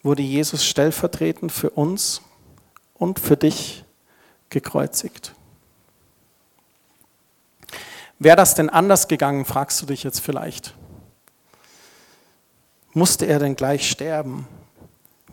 wurde 0.04 0.24
Jesus 0.24 0.66
stellvertretend 0.66 1.54
für 1.54 1.70
uns 1.70 2.22
und 2.96 3.22
für 3.22 3.38
dich 3.38 3.86
gekreuzigt. 4.50 5.34
Wäre 8.20 8.36
das 8.36 8.56
denn 8.56 8.70
anders 8.70 9.08
gegangen, 9.08 9.46
fragst 9.46 9.82
du 9.82 9.86
dich 9.86 10.04
jetzt 10.04 10.20
vielleicht 10.20 10.74
musste 12.96 13.26
er 13.26 13.38
denn 13.40 13.56
gleich 13.56 13.90
sterben? 13.90 14.48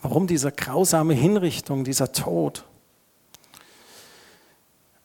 Warum 0.03 0.27
diese 0.27 0.51
grausame 0.53 1.15
Hinrichtung, 1.15 1.85
dieser 1.85 2.13
Tod? 2.13 2.65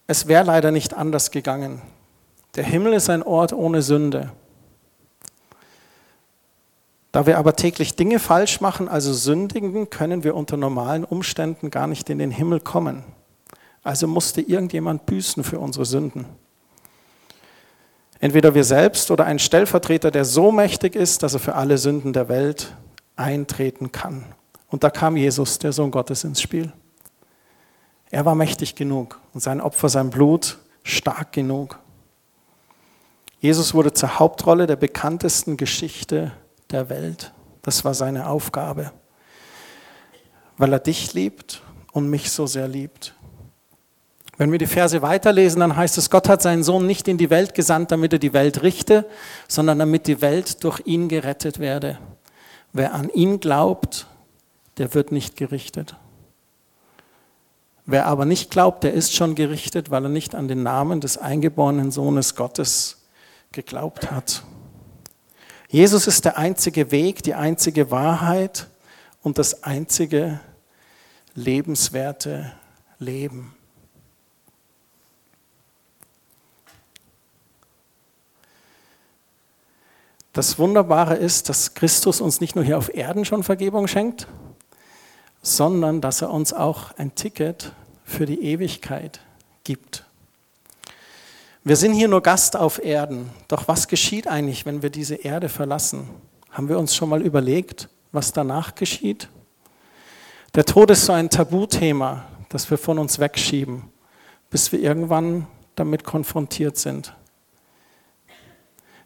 Es 0.07 0.27
wäre 0.27 0.43
leider 0.43 0.71
nicht 0.71 0.93
anders 0.93 1.31
gegangen. 1.31 1.81
Der 2.55 2.63
Himmel 2.63 2.93
ist 2.93 3.09
ein 3.09 3.23
Ort 3.23 3.53
ohne 3.53 3.81
Sünde. 3.81 4.31
Da 7.11 7.25
wir 7.25 7.37
aber 7.37 7.55
täglich 7.55 7.95
Dinge 7.95 8.19
falsch 8.19 8.59
machen, 8.59 8.89
also 8.89 9.13
sündigen, 9.13 9.89
können 9.89 10.23
wir 10.23 10.35
unter 10.35 10.57
normalen 10.57 11.03
Umständen 11.03 11.69
gar 11.69 11.87
nicht 11.87 12.09
in 12.09 12.19
den 12.19 12.31
Himmel 12.31 12.59
kommen. 12.59 13.03
Also 13.83 14.07
musste 14.07 14.41
irgendjemand 14.41 15.05
büßen 15.05 15.43
für 15.43 15.59
unsere 15.59 15.85
Sünden. 15.85 16.25
Entweder 18.27 18.53
wir 18.53 18.65
selbst 18.65 19.09
oder 19.09 19.23
ein 19.23 19.39
Stellvertreter, 19.39 20.11
der 20.11 20.25
so 20.25 20.51
mächtig 20.51 20.97
ist, 20.97 21.23
dass 21.23 21.33
er 21.33 21.39
für 21.39 21.55
alle 21.55 21.77
Sünden 21.77 22.11
der 22.11 22.27
Welt 22.27 22.75
eintreten 23.15 23.93
kann. 23.93 24.25
Und 24.67 24.83
da 24.83 24.89
kam 24.89 25.15
Jesus, 25.15 25.59
der 25.59 25.71
Sohn 25.71 25.91
Gottes, 25.91 26.25
ins 26.25 26.41
Spiel. 26.41 26.73
Er 28.11 28.25
war 28.25 28.35
mächtig 28.35 28.75
genug 28.75 29.17
und 29.33 29.39
sein 29.39 29.61
Opfer, 29.61 29.87
sein 29.87 30.09
Blut 30.09 30.57
stark 30.83 31.31
genug. 31.31 31.79
Jesus 33.39 33.73
wurde 33.73 33.93
zur 33.93 34.19
Hauptrolle 34.19 34.67
der 34.67 34.75
bekanntesten 34.75 35.55
Geschichte 35.55 36.33
der 36.69 36.89
Welt. 36.89 37.31
Das 37.61 37.85
war 37.85 37.93
seine 37.93 38.27
Aufgabe, 38.27 38.91
weil 40.57 40.73
er 40.73 40.79
dich 40.79 41.13
liebt 41.13 41.61
und 41.93 42.09
mich 42.09 42.29
so 42.29 42.45
sehr 42.45 42.67
liebt. 42.67 43.15
Wenn 44.37 44.51
wir 44.51 44.59
die 44.59 44.67
Verse 44.67 45.01
weiterlesen, 45.01 45.61
dann 45.61 45.75
heißt 45.75 45.97
es, 45.97 46.11
Gott 46.11 46.29
hat 46.29 46.43
seinen 46.43 46.63
Sohn 46.63 46.85
nicht 46.85 47.07
in 47.07 47.17
die 47.17 47.31
Welt 47.31 47.55
gesandt, 47.55 47.91
damit 47.91 48.13
er 48.13 48.19
die 48.19 48.33
Welt 48.33 48.61
richte, 48.61 49.05
sondern 49.47 49.79
damit 49.79 50.05
die 50.05 50.21
Welt 50.21 50.63
durch 50.63 50.81
ihn 50.85 51.09
gerettet 51.09 51.57
werde. 51.57 51.97
Wer 52.71 52.93
an 52.93 53.09
ihn 53.09 53.39
glaubt, 53.39 54.05
der 54.77 54.93
wird 54.93 55.11
nicht 55.11 55.37
gerichtet. 55.37 55.95
Wer 57.85 58.05
aber 58.05 58.25
nicht 58.25 58.51
glaubt, 58.51 58.83
der 58.83 58.93
ist 58.93 59.15
schon 59.15 59.33
gerichtet, 59.33 59.89
weil 59.89 60.03
er 60.03 60.09
nicht 60.09 60.35
an 60.35 60.47
den 60.47 60.61
Namen 60.61 61.01
des 61.01 61.17
eingeborenen 61.17 61.89
Sohnes 61.89 62.35
Gottes 62.35 63.07
geglaubt 63.51 64.11
hat. 64.11 64.43
Jesus 65.69 66.05
ist 66.05 66.25
der 66.25 66.37
einzige 66.37 66.91
Weg, 66.91 67.23
die 67.23 67.33
einzige 67.33 67.89
Wahrheit 67.89 68.67
und 69.23 69.39
das 69.39 69.63
einzige 69.63 70.39
lebenswerte 71.33 72.51
Leben. 72.99 73.56
Das 80.37 80.59
Wunderbare 80.59 81.15
ist, 81.15 81.49
dass 81.49 81.73
Christus 81.73 82.21
uns 82.21 82.41
nicht 82.41 82.55
nur 82.55 82.63
hier 82.63 82.77
auf 82.77 82.93
Erden 82.93 83.25
schon 83.25 83.41
Vergebung 83.41 83.87
schenkt, 83.87 84.27
sondern 85.41 85.99
dass 85.99 86.21
er 86.21 86.29
uns 86.29 86.53
auch 86.53 86.91
ein 86.99 87.15
Ticket 87.15 87.71
für 88.03 88.27
die 88.27 88.43
Ewigkeit 88.43 89.19
gibt. 89.63 90.05
Wir 91.63 91.75
sind 91.75 91.93
hier 91.93 92.07
nur 92.07 92.21
Gast 92.21 92.55
auf 92.55 92.77
Erden. 92.77 93.31
Doch 93.47 93.67
was 93.67 93.87
geschieht 93.87 94.27
eigentlich, 94.27 94.67
wenn 94.67 94.83
wir 94.83 94.91
diese 94.91 95.15
Erde 95.15 95.49
verlassen? 95.49 96.07
Haben 96.51 96.69
wir 96.69 96.77
uns 96.77 96.95
schon 96.95 97.09
mal 97.09 97.23
überlegt, 97.23 97.89
was 98.11 98.31
danach 98.31 98.75
geschieht? 98.75 99.29
Der 100.53 100.65
Tod 100.65 100.91
ist 100.91 101.07
so 101.07 101.13
ein 101.13 101.31
Tabuthema, 101.31 102.27
das 102.49 102.69
wir 102.69 102.77
von 102.77 102.99
uns 102.99 103.17
wegschieben, 103.17 103.85
bis 104.51 104.71
wir 104.71 104.81
irgendwann 104.81 105.47
damit 105.73 106.03
konfrontiert 106.03 106.77
sind. 106.77 107.16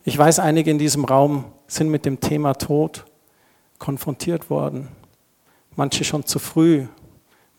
Ich 0.04 0.18
weiß, 0.18 0.40
einige 0.40 0.72
in 0.72 0.80
diesem 0.80 1.06
Raum 1.06 1.46
sind 1.68 1.90
mit 1.90 2.06
dem 2.06 2.20
Thema 2.20 2.56
Tod 2.56 3.06
konfrontiert 3.78 4.50
worden. 4.50 4.88
Manche 5.76 6.04
schon 6.04 6.26
zu 6.26 6.40
früh, 6.40 6.88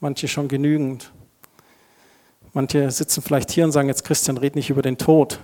manche 0.00 0.26
schon 0.26 0.48
genügend. 0.48 1.12
Manche 2.52 2.90
sitzen 2.90 3.22
vielleicht 3.22 3.52
hier 3.52 3.64
und 3.64 3.70
sagen, 3.70 3.86
jetzt 3.86 4.02
Christian, 4.02 4.38
red 4.38 4.56
nicht 4.56 4.70
über 4.70 4.82
den 4.82 4.98
Tod. 4.98 5.38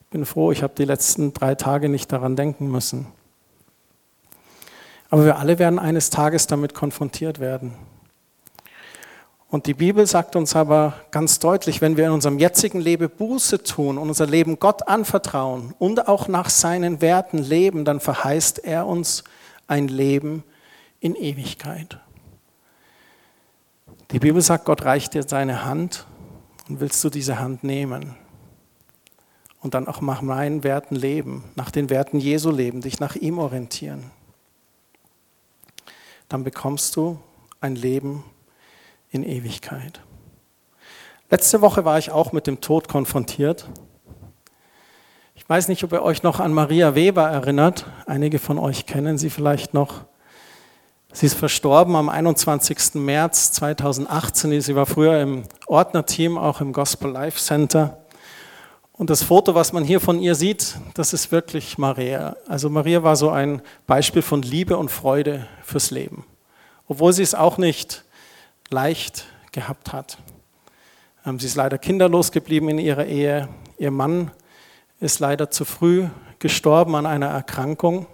Ich 0.00 0.06
bin 0.08 0.24
froh, 0.24 0.50
ich 0.50 0.62
habe 0.62 0.72
die 0.76 0.86
letzten 0.86 1.34
drei 1.34 1.54
Tage 1.54 1.90
nicht 1.90 2.10
daran 2.10 2.36
denken 2.36 2.70
müssen. 2.70 3.06
Aber 5.10 5.26
wir 5.26 5.38
alle 5.38 5.58
werden 5.58 5.78
eines 5.78 6.08
Tages 6.08 6.46
damit 6.46 6.72
konfrontiert 6.72 7.38
werden. 7.38 7.74
Und 9.50 9.66
die 9.66 9.74
Bibel 9.74 10.06
sagt 10.06 10.36
uns 10.36 10.54
aber 10.54 10.94
ganz 11.10 11.40
deutlich, 11.40 11.80
wenn 11.80 11.96
wir 11.96 12.06
in 12.06 12.12
unserem 12.12 12.38
jetzigen 12.38 12.80
Leben 12.80 13.10
Buße 13.10 13.64
tun 13.64 13.98
und 13.98 14.08
unser 14.08 14.26
Leben 14.26 14.60
Gott 14.60 14.86
anvertrauen 14.86 15.74
und 15.80 16.06
auch 16.06 16.28
nach 16.28 16.48
seinen 16.48 17.00
Werten 17.00 17.38
leben, 17.38 17.84
dann 17.84 17.98
verheißt 17.98 18.60
er 18.60 18.86
uns 18.86 19.24
ein 19.66 19.88
Leben 19.88 20.44
in 21.00 21.16
Ewigkeit. 21.16 21.98
Die 24.12 24.20
Bibel 24.20 24.40
sagt, 24.40 24.66
Gott 24.66 24.84
reicht 24.84 25.14
dir 25.14 25.24
seine 25.24 25.64
Hand 25.64 26.06
und 26.68 26.78
willst 26.78 27.02
du 27.02 27.10
diese 27.10 27.40
Hand 27.40 27.64
nehmen 27.64 28.14
und 29.60 29.74
dann 29.74 29.88
auch 29.88 30.00
nach 30.00 30.22
meinen 30.22 30.62
Werten 30.62 30.94
leben, 30.94 31.42
nach 31.56 31.72
den 31.72 31.90
Werten 31.90 32.20
Jesu 32.20 32.52
leben, 32.52 32.82
dich 32.82 33.00
nach 33.00 33.16
ihm 33.16 33.38
orientieren, 33.38 34.12
dann 36.28 36.44
bekommst 36.44 36.94
du 36.94 37.18
ein 37.60 37.74
Leben 37.74 38.22
in 39.10 39.22
Ewigkeit. 39.22 40.00
Letzte 41.30 41.60
Woche 41.60 41.84
war 41.84 41.98
ich 41.98 42.10
auch 42.10 42.32
mit 42.32 42.46
dem 42.46 42.60
Tod 42.60 42.88
konfrontiert. 42.88 43.68
Ich 45.34 45.48
weiß 45.48 45.68
nicht, 45.68 45.82
ob 45.84 45.92
ihr 45.92 46.02
euch 46.02 46.22
noch 46.22 46.40
an 46.40 46.52
Maria 46.52 46.94
Weber 46.94 47.28
erinnert. 47.28 47.86
Einige 48.06 48.38
von 48.38 48.58
euch 48.58 48.86
kennen 48.86 49.18
sie 49.18 49.30
vielleicht 49.30 49.74
noch. 49.74 50.04
Sie 51.12 51.26
ist 51.26 51.34
verstorben 51.34 51.96
am 51.96 52.08
21. 52.08 52.94
März 52.94 53.52
2018. 53.52 54.60
Sie 54.60 54.76
war 54.76 54.86
früher 54.86 55.20
im 55.20 55.42
Ordnerteam, 55.66 56.38
auch 56.38 56.60
im 56.60 56.72
Gospel 56.72 57.10
Life 57.10 57.40
Center. 57.40 57.98
Und 58.92 59.10
das 59.10 59.22
Foto, 59.22 59.54
was 59.54 59.72
man 59.72 59.82
hier 59.82 59.98
von 59.98 60.20
ihr 60.20 60.34
sieht, 60.34 60.76
das 60.94 61.12
ist 61.12 61.32
wirklich 61.32 61.78
Maria. 61.78 62.36
Also 62.46 62.70
Maria 62.70 63.02
war 63.02 63.16
so 63.16 63.30
ein 63.30 63.62
Beispiel 63.86 64.22
von 64.22 64.42
Liebe 64.42 64.76
und 64.76 64.90
Freude 64.90 65.48
fürs 65.64 65.90
Leben. 65.90 66.26
Obwohl 66.86 67.12
sie 67.12 67.22
es 67.22 67.34
auch 67.34 67.56
nicht 67.56 68.04
leicht 68.70 69.26
gehabt 69.52 69.92
hat. 69.92 70.18
Ähm, 71.26 71.38
sie 71.38 71.46
ist 71.46 71.56
leider 71.56 71.78
kinderlos 71.78 72.32
geblieben 72.32 72.68
in 72.68 72.78
ihrer 72.78 73.06
Ehe. 73.06 73.48
Ihr 73.78 73.90
Mann 73.90 74.30
ist 75.00 75.18
leider 75.18 75.50
zu 75.50 75.64
früh 75.64 76.06
gestorben 76.38 76.94
an 76.94 77.06
einer 77.06 77.28
Erkrankung. 77.28 78.06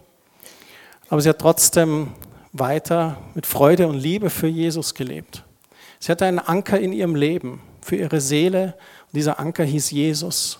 Aber 1.08 1.20
sie 1.20 1.28
hat 1.28 1.38
trotzdem 1.38 2.12
weiter 2.52 3.18
mit 3.34 3.46
Freude 3.46 3.86
und 3.86 3.96
Liebe 3.96 4.30
für 4.30 4.48
Jesus 4.48 4.94
gelebt. 4.94 5.44
Sie 5.98 6.10
hatte 6.10 6.24
einen 6.24 6.38
Anker 6.38 6.78
in 6.80 6.92
ihrem 6.92 7.14
Leben, 7.14 7.60
für 7.82 7.96
ihre 7.96 8.20
Seele. 8.20 8.74
Und 9.06 9.16
dieser 9.16 9.38
Anker 9.38 9.64
hieß 9.64 9.90
Jesus. 9.90 10.58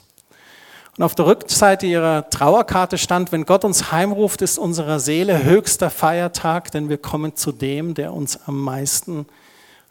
Und 0.97 1.05
auf 1.05 1.15
der 1.15 1.27
Rückseite 1.27 1.87
ihrer 1.87 2.31
Trauerkarte 2.31 2.97
stand, 2.97 3.33
wenn 3.33 3.45
Gott 3.45 3.65
uns 3.65 3.93
heimruft, 3.93 4.41
ist 4.43 4.59
unserer 4.59 4.99
Seele 4.99 5.45
höchster 5.45 5.91
Feiertag, 5.91 6.71
denn 6.71 6.89
wir 6.89 6.99
kommen 6.99 7.37
zu 7.37 7.53
dem, 7.53 7.95
der 7.95 8.15
uns 8.15 8.39
am 8.47 8.61
meisten 8.63 9.27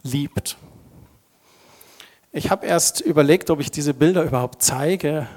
liebt. 0.06 0.58
Ich 2.32 2.52
habe 2.52 2.66
erst 2.66 3.02
überlegt, 3.02 3.50
ob 3.50 3.60
ich 3.60 3.72
diese 3.72 3.94
Bilder 3.94 4.24
überhaupt 4.24 4.62
zeige 4.62 5.28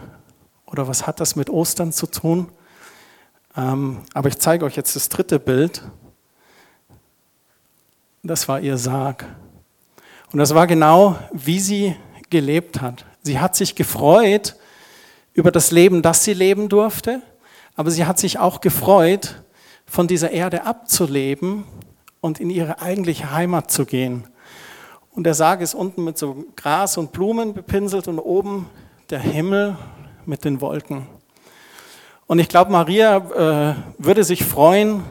oder 0.67 0.87
was 0.87 1.07
hat 1.07 1.21
das 1.21 1.37
mit 1.37 1.49
Ostern 1.49 1.93
zu 1.93 2.07
tun. 2.07 2.51
Ähm, 3.57 4.03
aber 4.13 4.29
ich 4.29 4.39
zeige 4.39 4.65
euch 4.65 4.77
jetzt 4.77 4.95
das 4.95 5.09
dritte 5.09 5.39
Bild. 5.39 5.83
Das 8.23 8.47
war 8.47 8.61
ihr 8.61 8.77
Sarg. 8.77 9.25
Und 10.33 10.39
das 10.39 10.55
war 10.55 10.67
genau, 10.67 11.19
wie 11.33 11.61
sie 11.61 11.97
gelebt 12.29 12.83
hat. 12.83 13.07
Sie 13.23 13.41
hat 13.41 13.57
sich 13.57 13.75
gefreut 13.75 14.57
über 15.33 15.51
das 15.51 15.71
Leben, 15.71 16.03
das 16.03 16.25
sie 16.25 16.35
leben 16.35 16.69
durfte, 16.69 17.23
aber 17.75 17.91
sie 17.91 18.05
hat 18.05 18.19
sich 18.19 18.39
auch 18.39 18.61
gefreut, 18.61 19.43
von 19.87 20.07
dieser 20.07 20.31
Erde 20.33 20.67
abzuleben 20.67 21.65
und 22.21 22.41
in 22.41 22.51
ihre 22.51 22.83
eigentliche 22.83 23.31
Heimat 23.33 23.71
zu 23.71 23.87
gehen. 23.87 24.29
Und 25.19 25.25
der 25.25 25.35
Sarg 25.35 25.63
ist 25.63 25.75
unten 25.75 26.05
mit 26.05 26.17
so 26.17 26.45
Gras 26.55 26.97
und 26.97 27.11
Blumen 27.11 27.53
bepinselt 27.53 28.07
und 28.07 28.21
oben 28.21 28.71
der 29.11 29.19
Himmel 29.19 29.77
mit 30.27 30.45
den 30.45 30.61
Wolken. 30.61 31.09
Und 32.29 32.39
ich 32.39 32.49
glaube, 32.49 32.71
Maria 32.71 33.17
äh, 33.17 33.75
würde 33.99 34.23
sich 34.23 34.45
freuen, 34.45 35.03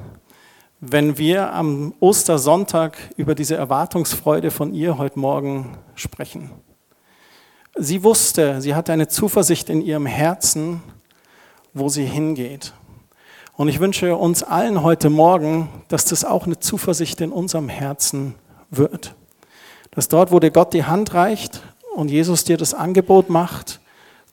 wenn 0.80 1.17
wir 1.17 1.52
am 1.52 1.93
Ostersonntag 2.00 2.98
über 3.17 3.36
diese 3.36 3.58
Erwartungsfreude 3.58 4.50
von 4.50 4.74
ihr 4.74 4.98
heute 4.98 5.20
Morgen 5.20 5.78
sprechen. 5.96 6.52
Sie 7.76 8.02
wusste, 8.02 8.62
sie 8.62 8.76
hatte 8.76 8.93
eine 8.93 9.10
Zuversicht 9.10 9.70
in 9.70 9.82
ihrem 9.82 10.06
Herzen, 10.06 10.82
wo 11.74 11.89
sie 11.89 12.06
hingeht. 12.06 12.72
Und 13.58 13.67
ich 13.67 13.82
wünsche 13.82 14.15
uns 14.15 14.41
allen 14.41 14.84
heute 14.84 15.10
Morgen, 15.10 15.67
dass 15.89 16.06
das 16.06 16.24
auch 16.24 16.46
eine 16.46 16.60
Zuversicht 16.60 17.20
in 17.20 17.34
unserem 17.34 17.67
Herzen 17.67 18.36
wird. 18.70 19.13
Dass 19.97 20.10
dort, 20.10 20.31
wo 20.31 20.39
dir 20.39 20.51
Gott 20.51 20.75
die 20.75 20.83
Hand 20.86 21.15
reicht 21.15 21.63
und 21.95 22.12
Jesus 22.12 22.43
dir 22.43 22.55
das 22.55 22.75
Angebot 22.75 23.31
macht 23.31 23.79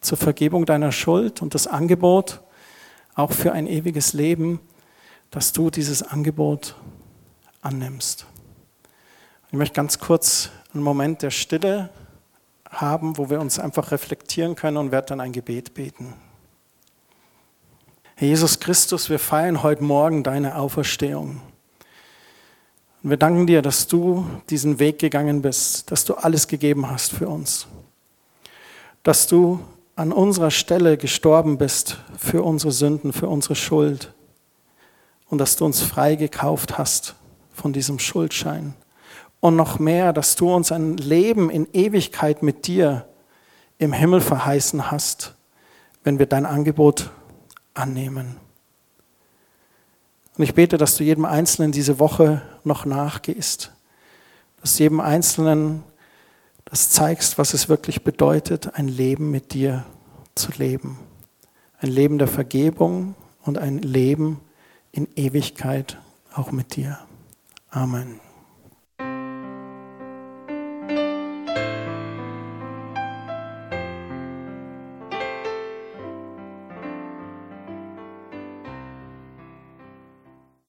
zur 0.03 0.19
Vergebung 0.19 0.67
deiner 0.67 0.93
Schuld 0.93 1.41
und 1.41 1.55
das 1.55 1.67
Angebot 1.67 2.43
auch 3.15 3.33
für 3.33 3.53
ein 3.53 3.67
ewiges 3.67 4.13
Leben, 4.13 4.61
dass 5.31 5.55
du 5.55 5.71
dieses 5.71 6.03
Angebot 6.03 6.75
annimmst. 7.63 8.27
Ich 9.53 9.55
möchte 9.55 9.73
ganz 9.73 9.99
kurz 9.99 10.51
einen 10.75 10.83
Moment 10.83 11.23
der 11.23 11.31
Stille 11.31 11.89
haben, 12.69 13.17
wo 13.17 13.31
wir 13.31 13.41
uns 13.41 13.59
einfach 13.59 13.91
reflektieren 13.91 14.57
können 14.57 14.77
und 14.77 14.93
werde 14.93 15.07
dann 15.07 15.21
ein 15.21 15.33
Gebet 15.33 15.73
beten. 15.73 16.13
Herr 18.17 18.29
Jesus 18.29 18.61
Christus, 18.61 19.09
wir 19.09 19.19
feiern 19.19 19.63
heute 19.63 19.83
Morgen 19.83 20.25
deine 20.25 20.57
Auferstehung. 20.57 21.41
Und 23.05 23.11
wir 23.11 23.19
danken 23.19 23.47
dir, 23.47 23.61
dass 23.61 23.87
du 23.87 24.25
diesen 24.49 24.79
Weg 24.79 24.99
gegangen 24.99 25.43
bist, 25.43 25.91
dass 25.91 26.07
du 26.07 26.15
alles 26.15 26.49
gegeben 26.49 26.91
hast 26.91 27.13
für 27.13 27.29
uns. 27.29 27.67
Dass 29.03 29.27
du 29.27 29.61
an 29.95 30.11
unserer 30.11 30.51
Stelle 30.51 30.97
gestorben 30.97 31.59
bist 31.59 31.99
für 32.17 32.43
unsere 32.43 32.73
Sünden, 32.73 33.13
für 33.13 33.29
unsere 33.29 33.57
Schuld 33.57 34.15
und 35.29 35.37
dass 35.37 35.57
du 35.57 35.67
uns 35.67 35.83
frei 35.83 36.17
gekauft 36.17 36.79
hast 36.79 37.15
von 37.53 37.75
diesem 37.75 37.99
Schuldschein. 37.99 38.73
Und 39.39 39.55
noch 39.55 39.79
mehr, 39.79 40.15
dass 40.15 40.35
du 40.35 40.51
uns 40.51 40.73
ein 40.73 40.97
Leben 40.97 41.51
in 41.51 41.69
Ewigkeit 41.75 42.43
mit 42.43 42.67
dir 42.67 43.07
im 43.77 43.93
Himmel 43.93 44.23
verheißen 44.23 44.91
hast, 44.91 45.35
wenn 46.05 46.19
wir 46.19 46.25
dein 46.25 46.47
Angebot 46.47 47.11
annehmen. 47.75 48.37
Und 50.37 50.43
ich 50.45 50.55
bete, 50.55 50.79
dass 50.79 50.97
du 50.97 51.05
jedem 51.05 51.25
Einzelnen 51.25 51.73
diese 51.73 51.99
Woche 51.99 52.43
noch 52.65 52.85
nachgehst, 52.85 53.73
dass 54.61 54.79
jedem 54.79 55.01
Einzelnen 55.01 55.85
das 56.65 56.91
zeigst, 56.91 57.39
was 57.39 57.55
es 57.55 57.69
wirklich 57.69 58.03
bedeutet, 58.03 58.75
ein 58.75 58.89
Leben 58.89 59.31
mit 59.31 59.53
dir 59.53 59.85
zu 60.35 60.51
leben. 60.57 60.99
Ein 61.79 61.91
Leben 61.91 62.19
der 62.19 62.29
Vergebung 62.29 63.15
und 63.43 63.59
ein 63.59 63.79
Leben 63.79 64.41
in 64.91 65.09
Ewigkeit 65.15 65.99
auch 66.33 66.51
mit 66.51 66.77
dir. 66.77 66.99
Amen. 67.71 68.24